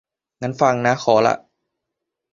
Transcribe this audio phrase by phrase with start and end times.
[0.41, 1.35] งั้นฟังนะ ขอล่ะ